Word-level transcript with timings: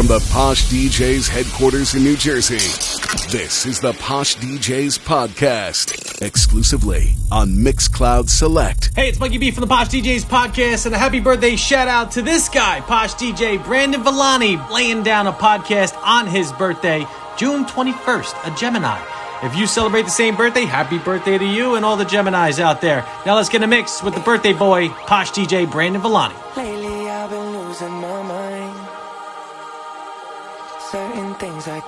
from 0.00 0.06
the 0.06 0.30
Posh 0.30 0.64
DJs 0.68 1.28
headquarters 1.28 1.94
in 1.94 2.02
New 2.02 2.16
Jersey. 2.16 2.56
This 3.30 3.66
is 3.66 3.80
the 3.80 3.92
Posh 3.92 4.34
DJs 4.36 4.98
podcast, 4.98 6.22
exclusively 6.22 7.12
on 7.30 7.50
Mixcloud 7.50 8.30
Select. 8.30 8.92
Hey, 8.96 9.10
it's 9.10 9.20
Mikey 9.20 9.36
B 9.36 9.50
from 9.50 9.60
the 9.60 9.66
Posh 9.66 9.88
DJs 9.88 10.24
podcast, 10.24 10.86
and 10.86 10.94
a 10.94 10.98
happy 10.98 11.20
birthday 11.20 11.54
shout 11.54 11.86
out 11.86 12.12
to 12.12 12.22
this 12.22 12.48
guy, 12.48 12.80
Posh 12.80 13.12
DJ 13.12 13.62
Brandon 13.62 14.02
Villani, 14.02 14.56
laying 14.72 15.02
down 15.02 15.26
a 15.26 15.34
podcast 15.34 15.94
on 16.02 16.26
his 16.26 16.50
birthday, 16.52 17.06
June 17.36 17.66
21st, 17.66 18.50
a 18.50 18.56
Gemini. 18.58 18.98
If 19.42 19.54
you 19.54 19.66
celebrate 19.66 20.04
the 20.04 20.10
same 20.10 20.34
birthday, 20.34 20.64
happy 20.64 20.96
birthday 20.96 21.36
to 21.36 21.46
you 21.46 21.74
and 21.74 21.84
all 21.84 21.98
the 21.98 22.06
Geminis 22.06 22.58
out 22.58 22.80
there. 22.80 23.04
Now 23.26 23.36
let's 23.36 23.50
get 23.50 23.62
a 23.62 23.66
mix 23.66 24.02
with 24.02 24.14
the 24.14 24.20
birthday 24.20 24.54
boy, 24.54 24.88
Posh 24.88 25.32
DJ 25.32 25.70
Brandon 25.70 26.00
Villani. 26.00 26.34
Lately 26.56 26.79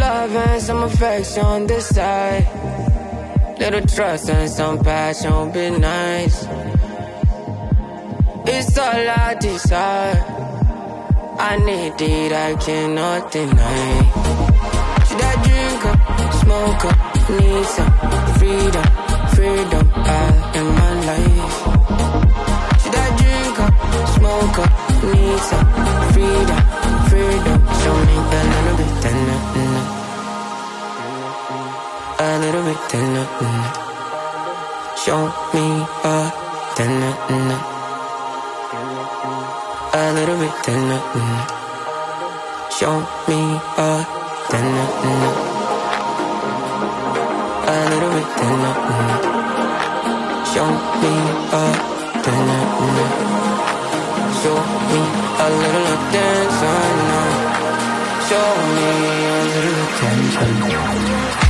Love 0.00 0.34
and 0.34 0.62
some 0.62 0.82
affection 0.82 1.66
this 1.66 1.88
side. 1.88 2.46
Little 3.58 3.86
trust 3.86 4.30
and 4.30 4.48
some 4.48 4.78
passion 4.82 5.52
be 5.52 5.70
nice. 5.70 6.38
It's 8.46 8.78
all 8.78 9.08
I 9.26 9.36
desire. 9.38 10.18
I 11.50 11.52
need 11.68 12.00
it, 12.00 12.32
I 12.32 12.50
cannot 12.64 13.30
deny. 13.32 13.92
Should 15.06 15.22
I 15.30 15.34
drink 15.46 15.82
up, 15.92 16.00
smoke 16.42 16.84
up, 16.90 16.98
need 17.38 17.64
some 17.76 17.94
freedom, 18.38 18.88
freedom 19.36 19.86
out 20.16 20.56
in 20.58 20.66
my 20.80 20.92
life? 21.10 21.58
Should 22.82 22.96
I 23.04 23.08
drink 23.20 23.56
up, 23.66 23.74
smoke 24.16 24.58
up, 24.64 24.72
need 25.12 25.38
some 25.50 25.69
a 32.70 32.72
little 32.72 33.26
bit, 33.38 33.74
Show 35.02 35.20
me 35.52 35.66
a 36.04 36.30
then 36.76 37.02
a 39.92 40.12
little 40.14 40.36
bit, 40.38 40.54
then 40.66 40.90
Show 42.70 42.96
me 43.28 43.40
a 43.76 44.06
then 44.50 44.70
a 47.66 47.74
little 47.90 48.10
bit, 48.14 48.28
then 48.38 48.64
Show 50.52 50.70
me 51.00 51.12
a 51.50 51.64
then 52.22 52.50
Show 54.40 54.58
me 54.88 55.00
a 55.38 55.48
little 55.50 55.88
attention 55.94 56.94
now. 57.10 57.30
Show 58.28 58.50
me 58.74 58.88
a 59.26 59.42
little 59.52 59.78
attention. 59.84 61.49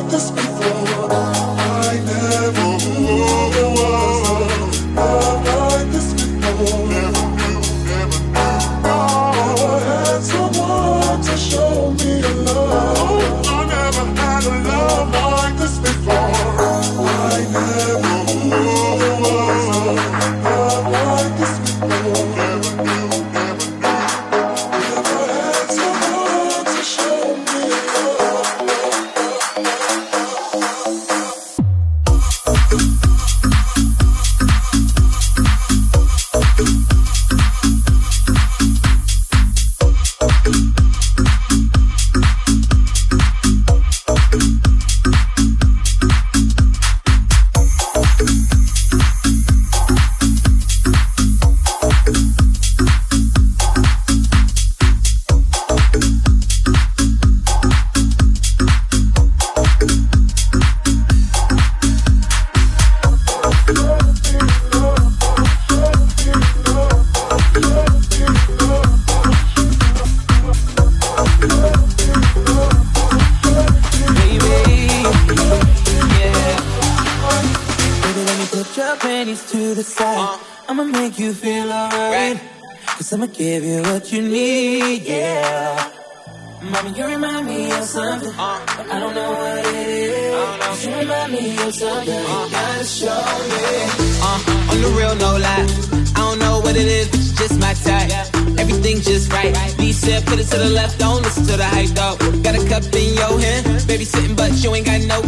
Like 0.00 0.10
this 0.10 0.30
before. 0.30 0.57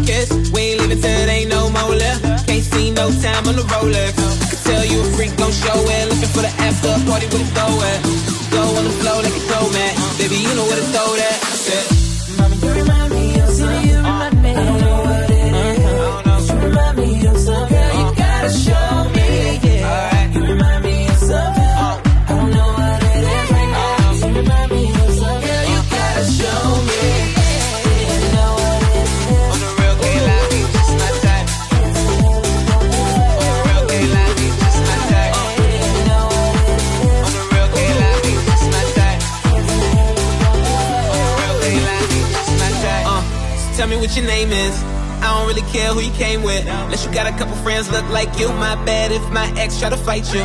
focus. 0.00 0.50
We 0.52 0.60
ain't 0.60 0.80
leaving 0.80 1.00
till 1.00 1.28
ain't 1.28 1.50
no 1.50 1.70
more 1.70 1.94
left. 1.94 2.46
Can't 2.46 2.64
see 2.64 2.90
no 2.90 3.10
time 3.10 3.46
on 3.48 3.56
the 3.56 3.64
roller. 3.72 4.08
I 4.08 4.46
can 4.48 4.58
tell 4.64 4.84
you 4.84 5.00
a 5.00 5.04
freak 5.16 5.36
gon' 5.36 5.52
show 5.52 5.76
it. 5.76 6.08
Looking 6.08 6.32
for 6.34 6.42
the 6.42 6.52
after 6.58 6.92
party 7.08 7.26
with 7.26 7.42
a 7.42 7.48
throw 7.54 7.74
it. 7.90 7.98
Go 8.50 8.62
on 8.78 8.84
the 8.84 8.94
flow 9.00 9.16
like 9.20 9.36
a 9.36 9.42
dough 9.48 9.70
man. 9.72 9.94
Baby, 10.18 10.36
you 10.36 10.54
know 10.54 10.64
where 10.64 10.76
to 10.76 10.86
throw 10.92 11.16
that. 11.16 11.89
what 44.10 44.16
your 44.16 44.26
name 44.26 44.50
is. 44.50 44.74
I 45.22 45.30
don't 45.30 45.46
really 45.46 45.66
care 45.70 45.94
who 45.94 46.00
you 46.00 46.10
came 46.12 46.42
with. 46.42 46.66
Unless 46.66 47.06
you 47.06 47.12
got 47.12 47.32
a 47.32 47.36
couple 47.38 47.54
friends 47.62 47.88
look 47.92 48.08
like 48.10 48.40
you. 48.40 48.48
My 48.48 48.74
bad 48.84 49.12
if 49.12 49.22
my 49.30 49.46
ex 49.56 49.78
try 49.78 49.88
to 49.88 49.96
fight 49.96 50.26
you. 50.34 50.42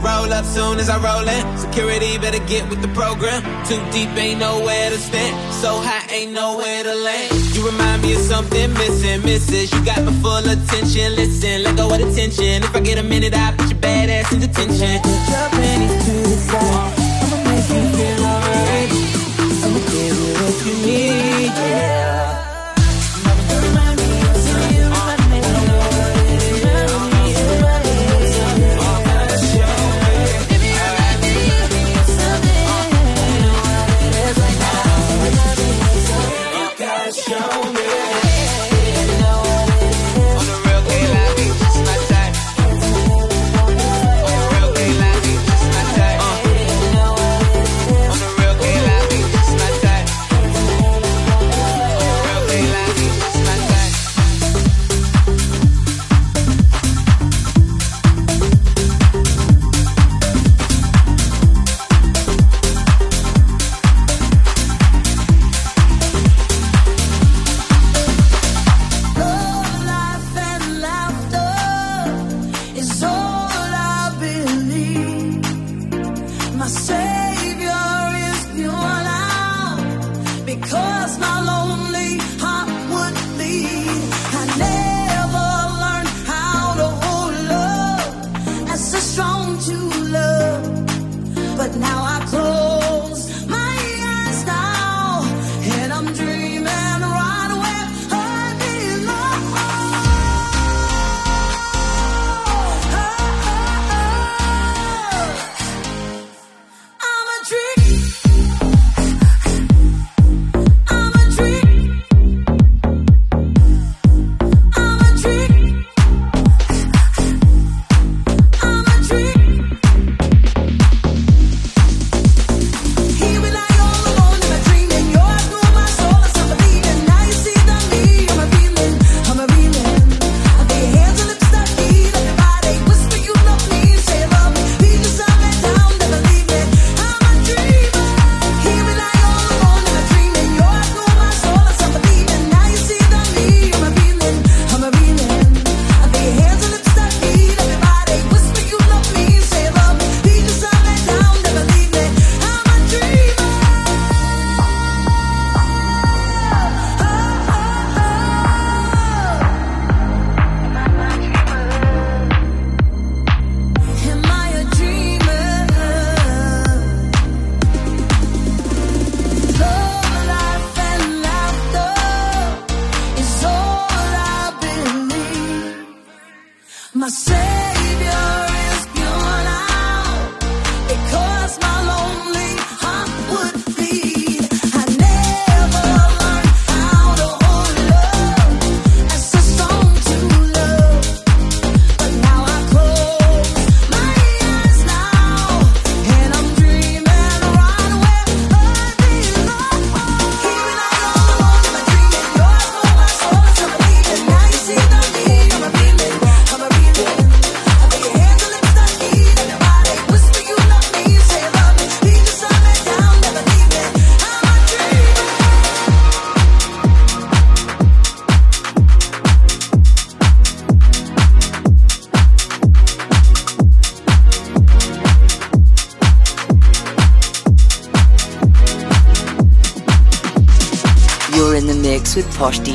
Roll 0.00 0.32
up 0.32 0.46
soon 0.46 0.78
as 0.78 0.88
I 0.88 0.96
roll 0.96 1.28
in. 1.28 1.58
Security 1.58 2.16
better 2.16 2.42
get 2.46 2.68
with 2.70 2.80
the 2.80 2.88
program. 2.88 3.42
Too 3.66 3.76
deep, 3.92 4.08
ain't 4.16 4.40
nowhere 4.40 4.88
to 4.88 4.96
stand. 4.96 5.34
So 5.60 5.76
high, 5.76 6.08
ain't 6.10 6.32
nowhere 6.32 6.84
to 6.84 6.94
land. 6.94 7.54
You 7.54 7.66
remind 7.66 8.00
me 8.00 8.14
of 8.14 8.22
something 8.22 8.72
missing, 8.72 9.20
Mrs. 9.20 9.76
You 9.76 9.84
got 9.84 10.02
my 10.04 10.12
full 10.24 10.48
attention. 10.48 11.14
Listen, 11.14 11.64
let 11.64 11.76
go 11.76 11.92
of 11.92 12.00
the 12.00 12.10
tension. 12.16 12.64
If 12.64 12.74
I 12.74 12.80
get 12.80 12.96
a 12.96 13.02
minute, 13.02 13.34
I'll 13.34 13.52
put 13.52 13.68
your 13.68 13.78
bad 13.78 14.08
ass 14.08 14.32
in 14.32 14.40
detention. 14.40 15.02
Put 15.02 15.28
your 15.28 15.48
panties 15.52 16.04
to 16.06 16.14
the 16.32 16.38
side. 16.48 16.92
I'ma 17.22 17.38
make 17.44 17.68
you 17.76 17.82
feel 17.92 18.24
alright. 18.24 18.90
I'ma 19.64 19.80
give 19.92 20.16
you 20.16 20.32
what 20.40 20.54
you 20.64 20.86
need. 20.86 21.52
Yeah. 21.52 22.01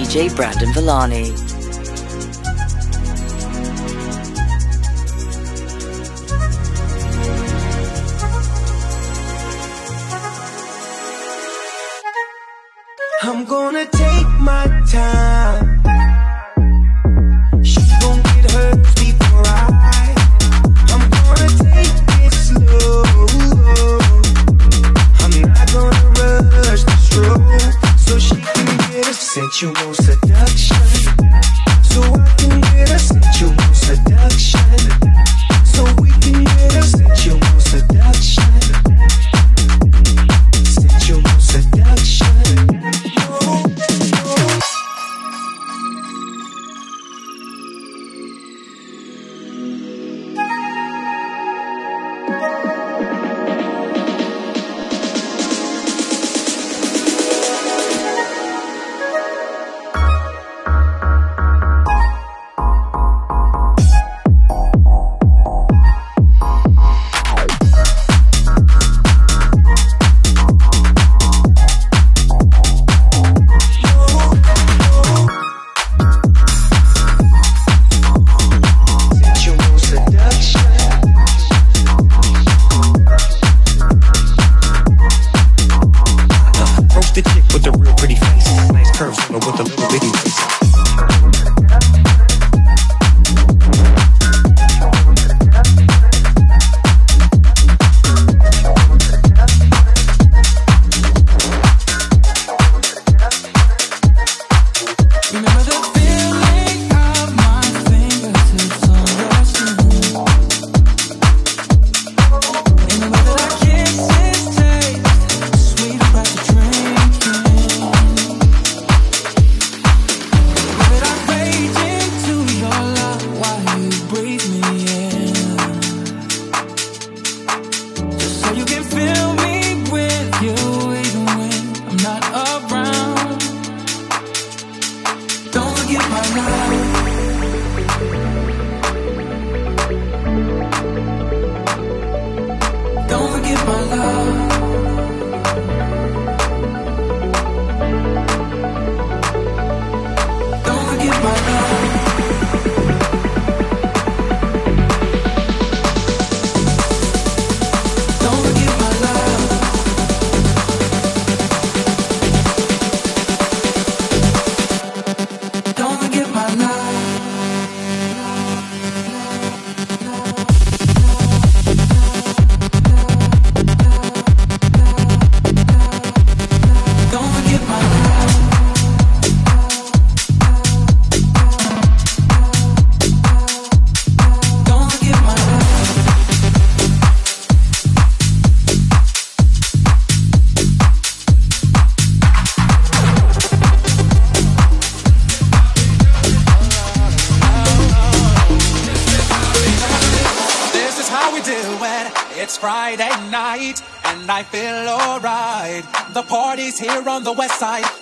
DJ 0.08 0.34
Brandon 0.34 0.72
Villani. 0.72 1.47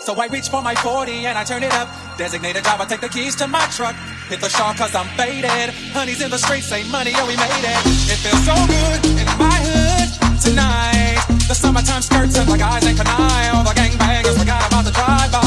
So 0.06 0.14
I 0.14 0.28
reach 0.28 0.50
for 0.50 0.62
my 0.62 0.76
40 0.76 1.26
and 1.26 1.38
I 1.38 1.44
turn 1.44 1.64
it 1.64 1.74
up. 1.74 1.90
Designated 2.18 2.64
driver, 2.64 2.86
take 2.86 3.02
the 3.02 3.10
keys 3.10 3.36
to 3.38 3.48
my 3.48 3.66
truck. 3.74 3.96
Hit 4.30 4.40
the 4.40 4.50
shop 4.50 4.78
cause 4.78 4.94
I'm 4.94 5.08
faded. 5.18 5.74
Honey's 5.98 6.22
in 6.22 6.30
the 6.30 6.38
streets, 6.38 6.68
say 6.68 6.84
money, 6.92 7.12
oh, 7.16 7.26
we 7.26 7.36
made 7.36 7.66
it. 7.66 7.82
It 8.14 8.20
feels 8.22 8.46
so 8.46 8.54
good 8.70 9.02
in 9.18 9.26
my 9.42 9.58
hood 9.66 10.10
tonight. 10.42 11.18
The 11.48 11.56
summertime 11.56 12.04
skirts 12.04 12.38
up 12.38 12.48
like 12.48 12.62
eyes 12.62 12.86
ain't 12.86 12.98
can 12.98 13.08
I. 13.08 13.50
All 13.56 13.64
the 13.64 13.72
gangbangers 13.72 14.38
forgot 14.38 14.68
about 14.68 14.86
the 14.86 14.92
drive-by. 14.92 15.45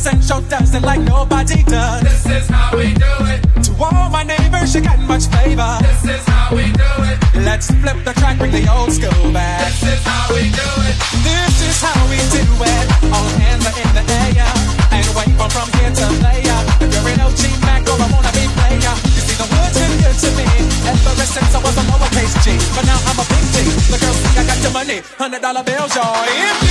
It. 0.00 0.22
South 0.22 0.22
Central 0.24 0.40
does 0.48 0.74
it 0.74 0.82
like 0.82 1.00
nobody 1.00 1.62
does. 1.64 2.02
This 2.02 2.26
is 2.26 2.48
how 2.48 2.76
we 2.76 2.94
do 2.94 3.12
it. 3.28 3.40
To 3.64 3.72
all 3.82 4.10
my 4.10 4.22
neighbors, 4.22 4.74
you 4.74 4.80
got 4.80 4.98
much 5.00 5.26
flavor. 5.26 5.78
This 5.80 6.04
is 6.04 6.24
how 6.26 6.54
we 6.54 6.72
do 6.72 6.90
it. 7.04 7.18
Let's 7.44 7.70
flip 7.70 8.04
the 8.04 8.12
track, 8.14 8.38
bring 8.38 8.52
the 8.52 8.66
old 8.72 8.92
school 8.92 9.32
back. 9.32 9.68
This 9.68 9.98
is 9.98 10.02
how 10.04 10.32
we 10.32 10.48
do 10.50 10.68
it. 10.88 10.96
This 11.24 11.54
is 11.68 11.78
how 11.80 12.00
we 12.08 12.18
do 12.32 12.44
it. 12.64 12.86
All 13.12 13.28
hands 13.40 13.64
are 13.66 13.76
in 13.76 13.90
the 13.96 14.04
air. 14.24 14.48
And 14.92 15.06
wave 15.16 15.36
from 15.52 15.68
here 15.80 15.92
to 15.92 16.06
there. 16.24 16.60
If 16.80 16.88
you're 16.92 17.08
an 17.12 17.20
OG 17.20 17.42
Mac 17.64 17.84
or 17.88 18.00
a 18.00 18.06
wannabe 18.08 18.44
player, 18.56 18.94
you 19.04 19.20
see 19.20 19.36
the 19.36 19.48
wood's 19.52 19.76
been 19.76 19.94
good 20.00 20.16
to 20.16 20.30
me. 20.36 20.46
Ever 20.88 21.26
since 21.28 21.52
I 21.54 21.60
was 21.60 21.76
a 21.76 21.84
lowercase 21.88 22.36
G. 22.44 22.56
But 22.72 22.84
now 22.88 22.98
I'm 23.04 23.20
a 23.20 23.26
big 23.28 23.44
G. 23.52 23.56
The 23.92 23.98
girls 24.00 24.18
think 24.24 24.36
I 24.38 24.44
got 24.48 24.58
the 24.64 24.70
money. 24.70 24.98
Hundred 25.18 25.42
dollar 25.42 25.64
bills, 25.64 25.92
y'all. 25.94 26.69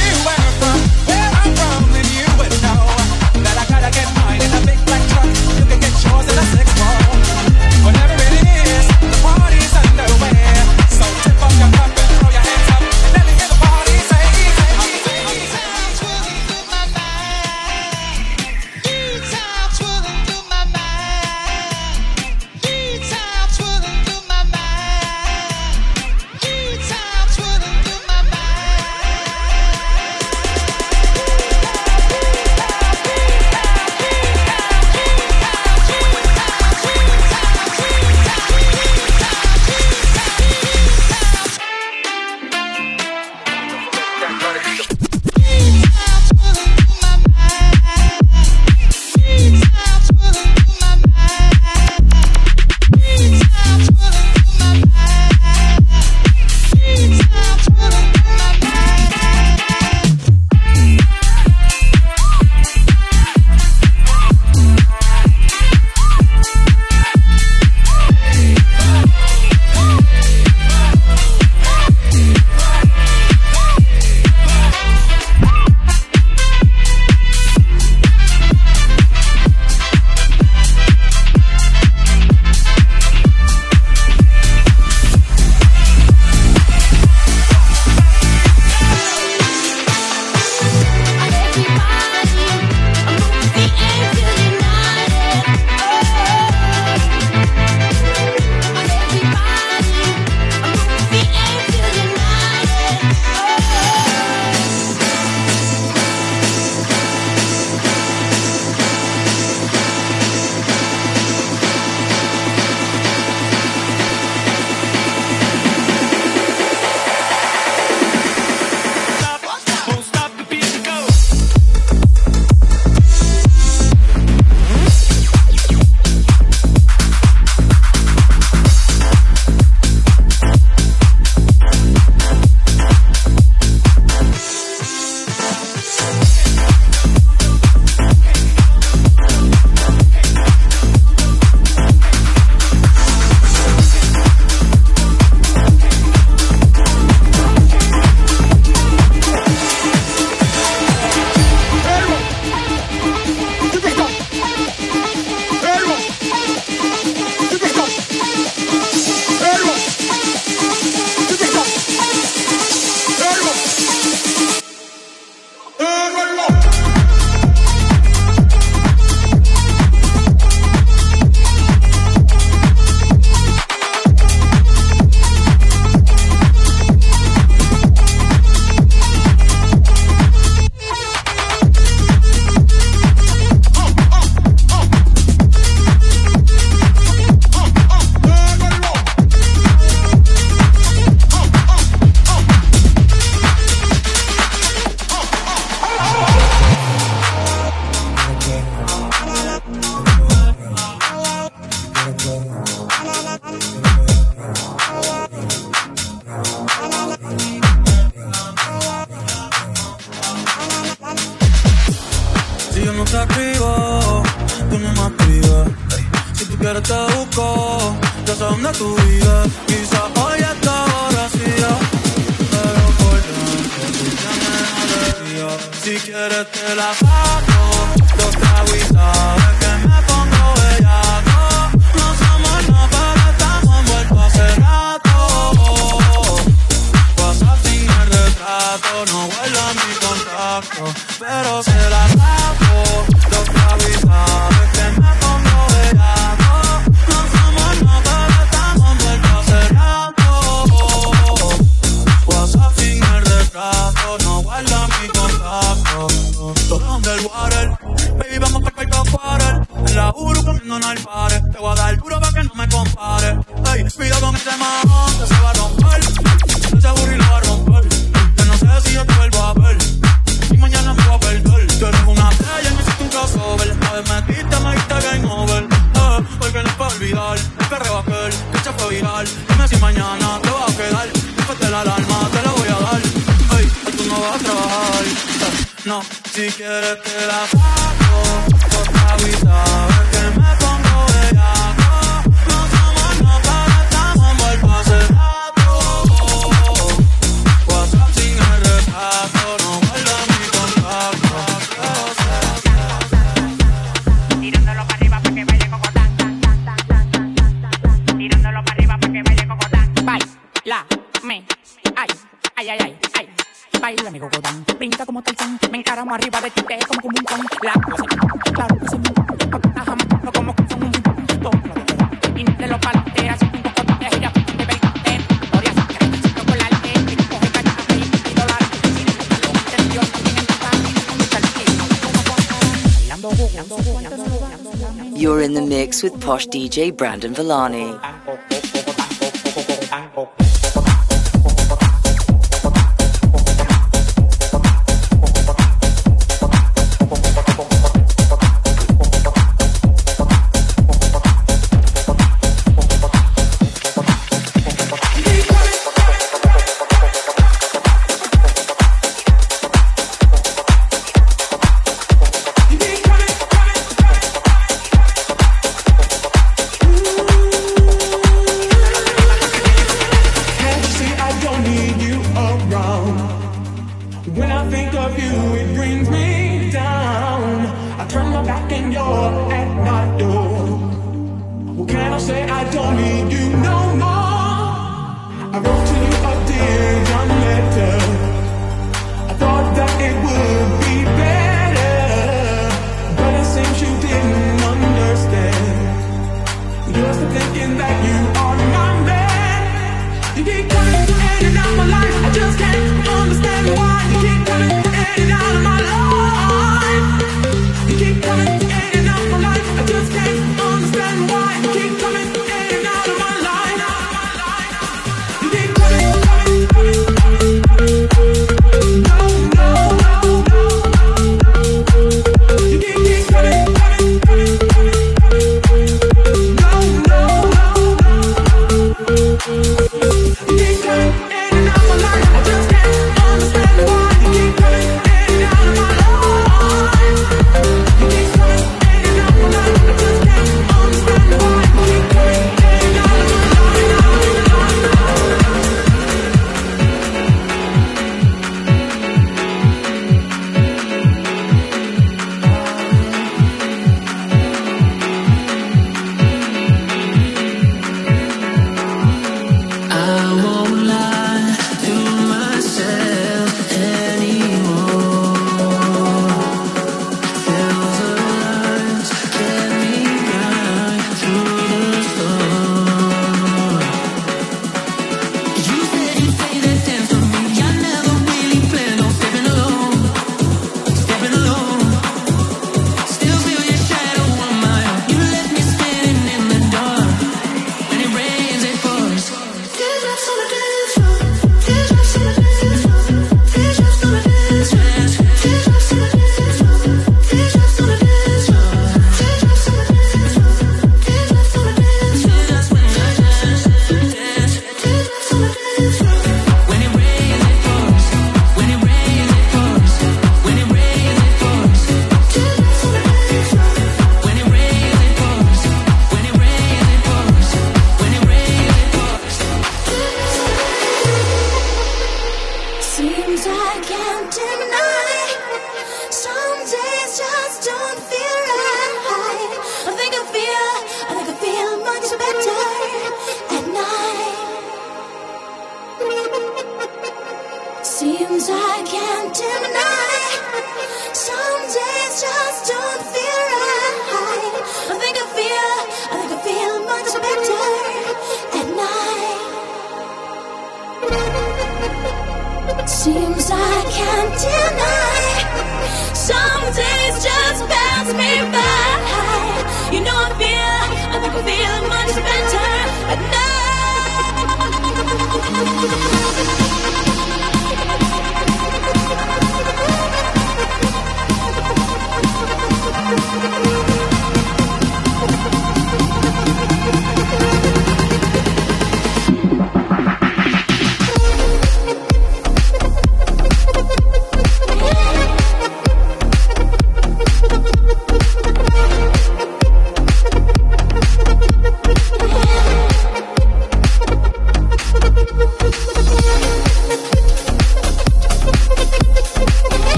With 336.04 336.22
Posh 336.22 336.48
DJ 336.48 336.96
Brandon 336.96 337.34
Villani. 337.34 337.98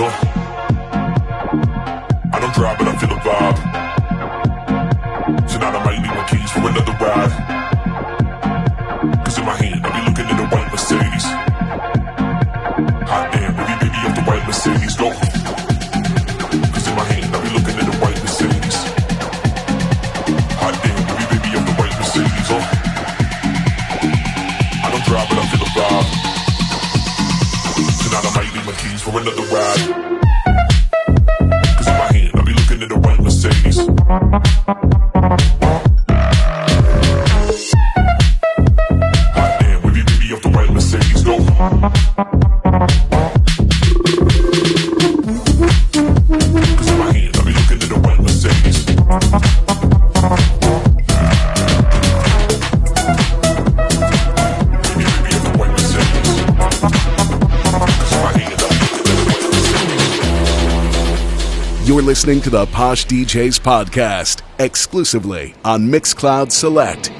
Zo. 0.00 0.39
listening 62.20 62.42
to 62.42 62.50
the 62.50 62.66
Posh 62.66 63.06
DJs 63.06 63.58
podcast 63.60 64.42
exclusively 64.58 65.54
on 65.64 65.88
Mixcloud 65.88 66.52
Select. 66.52 67.10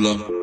popular. 0.00 0.39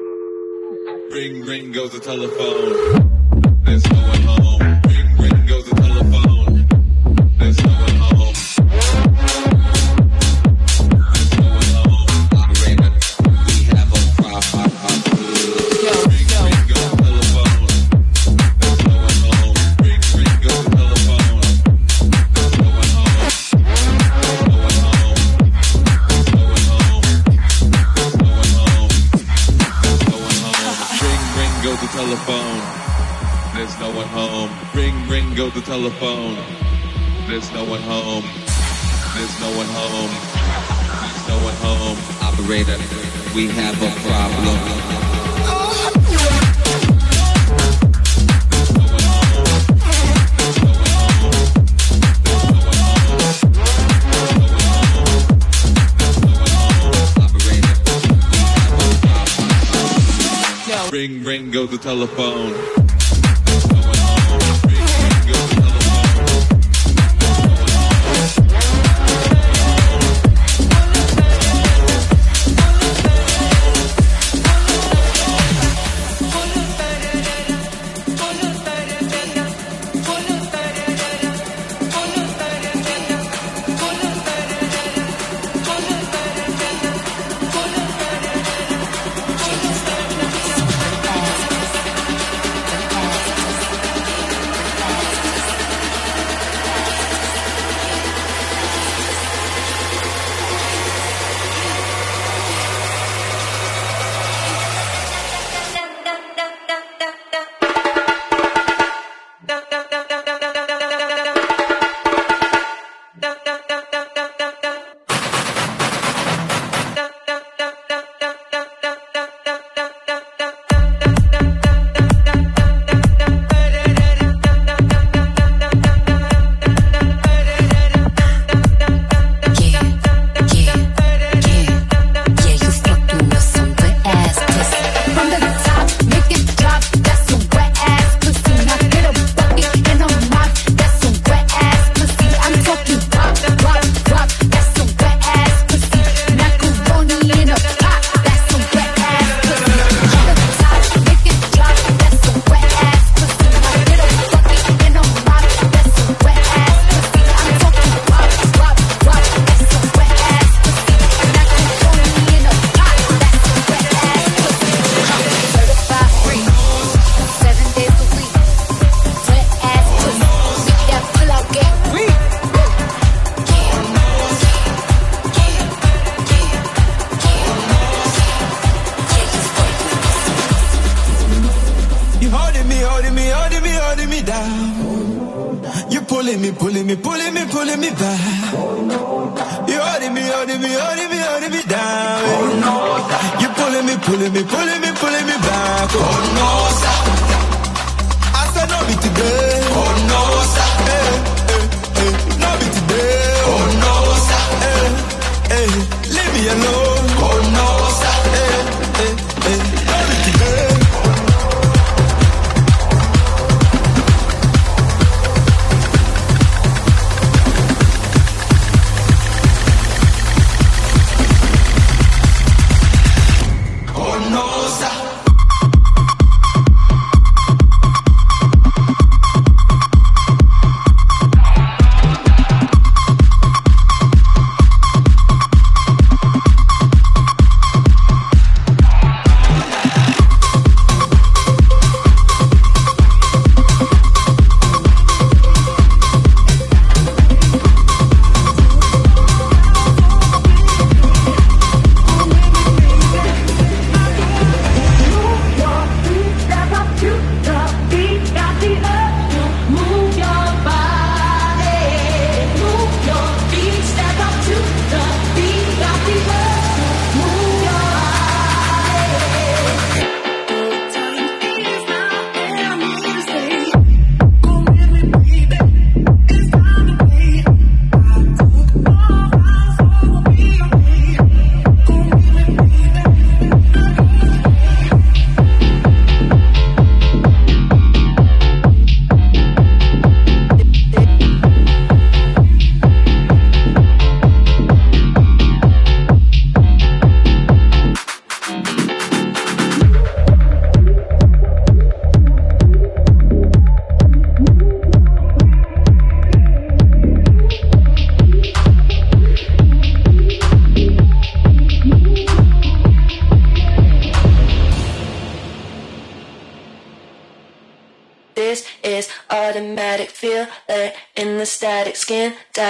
There's 37.28 37.52
no 37.52 37.66
one 37.66 37.82
home. 37.82 38.24
There's 39.14 39.40
no 39.42 39.52
one 39.58 39.68
home. 39.68 40.12
There's 41.02 41.28
no 41.28 41.38
one 41.44 41.56
home. 41.60 41.98
Operator, 42.24 42.78
we 43.36 43.48
have 43.50 43.76
a 43.84 43.92
problem. 44.08 44.58
Ring, 60.94 61.24
ring, 61.26 61.52
go 61.52 61.66
the 61.66 61.78
telephone. 61.78 62.54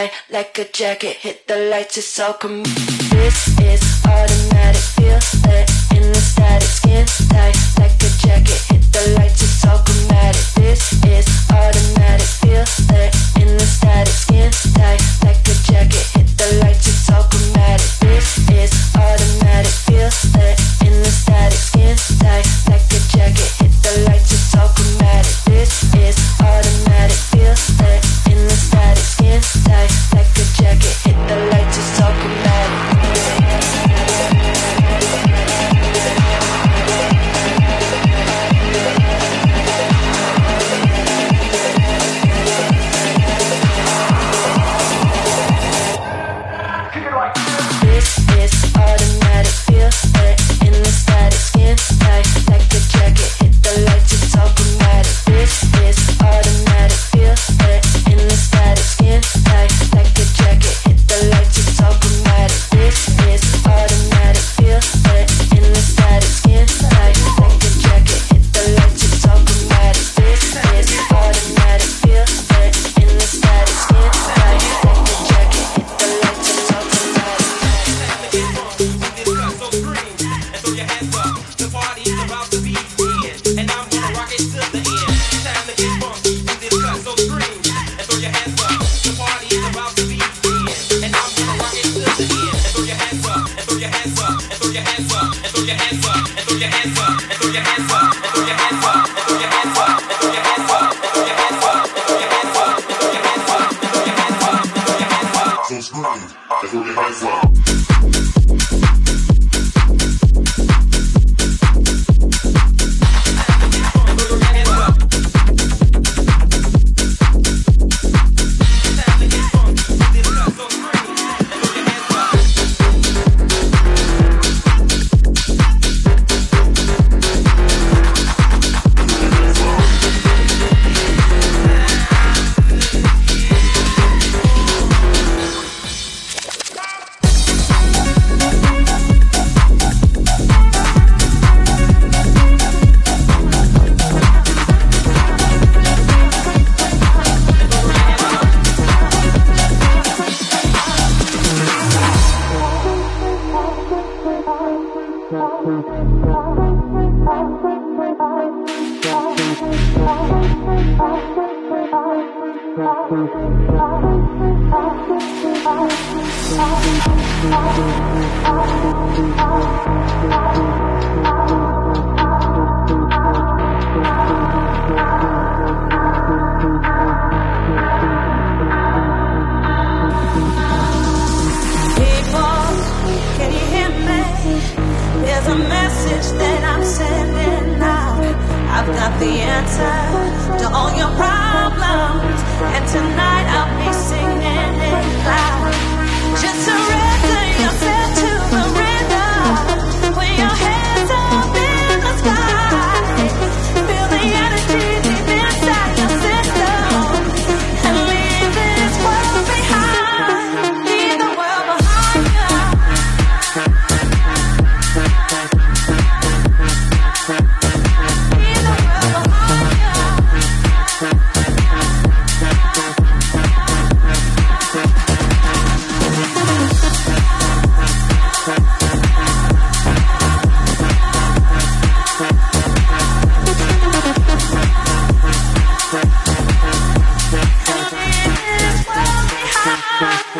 night 0.07 0.13
like 0.29 0.57
a 0.59 0.65
jacket 0.71 1.15
hit 1.17 1.47
the 1.47 1.69
lights 1.69 1.97
it's 1.97 2.19
all 2.19 2.33
come 2.33 2.63
this 3.11 3.47
is 3.59 3.81
automatic 4.05 4.81
feel 4.95 5.19
that 5.43 5.69
in 5.95 6.11
the 6.11 6.19
static 6.19 6.67
skin 6.67 7.05
tight 7.29 7.57
like 7.79 7.95
a 8.03 8.09
jacket 8.25 8.61
hit 8.69 8.81
the 8.91 9.15
lights 9.17 9.41
it's 9.41 9.65
all 9.65 9.79
chromatic. 9.79 10.41
This 10.55 10.93
is 11.03 11.27
automatic. 11.51 11.96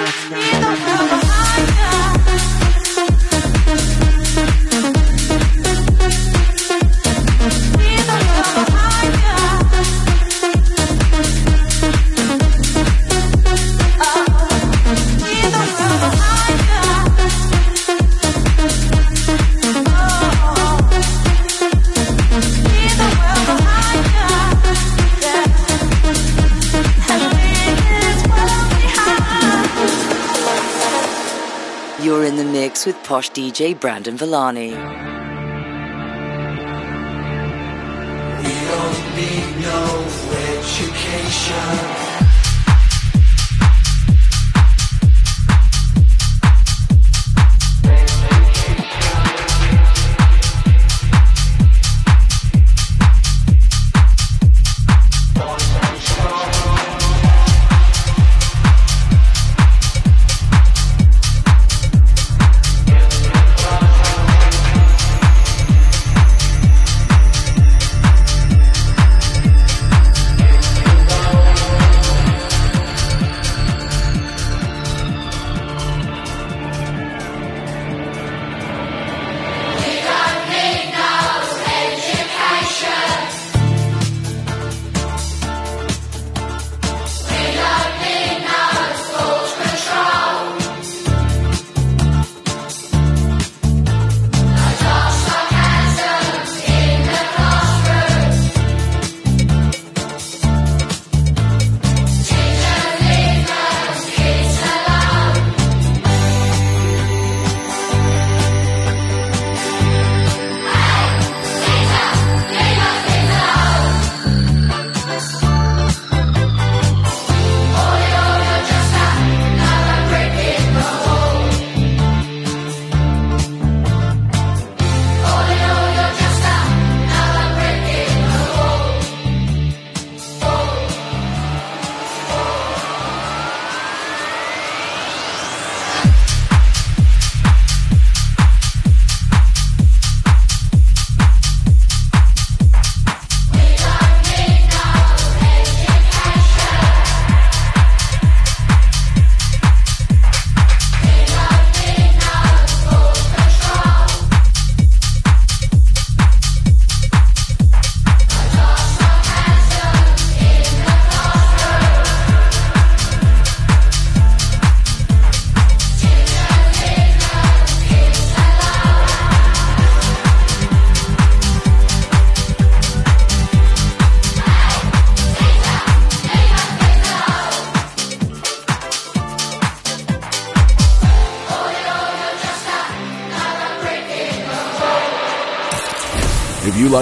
You're 0.07 1.36
Posh 33.07 33.31
DJ 33.31 33.73
Brandon 33.79 34.17
Villani. 34.17 34.71
We 38.43 38.53
don't 38.67 39.15
need 39.15 39.61
no 39.61 40.03
education. 40.59 42.06